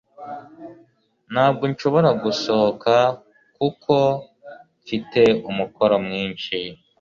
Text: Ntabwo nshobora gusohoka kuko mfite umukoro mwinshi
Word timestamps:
Ntabwo 1.31 1.63
nshobora 1.71 2.09
gusohoka 2.23 2.93
kuko 3.57 3.93
mfite 4.81 5.21
umukoro 5.49 5.95
mwinshi 6.05 6.57